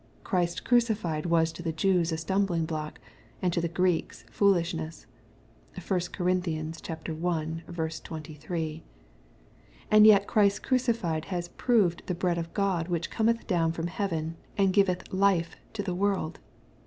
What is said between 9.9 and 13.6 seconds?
And yet Christ crucified has proved the bread of God which cometh